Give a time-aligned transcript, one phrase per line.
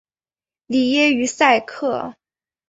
[0.65, 2.15] 里耶于塞克。